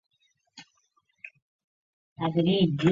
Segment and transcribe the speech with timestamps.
[0.01, 0.01] 笋也可以晒干或烘干
[2.33, 2.79] 做成笋干。